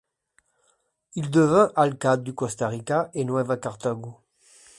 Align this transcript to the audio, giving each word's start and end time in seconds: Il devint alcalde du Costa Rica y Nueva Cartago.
Il 1.13 1.29
devint 1.29 1.71
alcalde 1.75 2.23
du 2.23 2.33
Costa 2.33 2.67
Rica 2.67 3.11
y 3.13 3.23
Nueva 3.23 3.55
Cartago. 3.57 4.17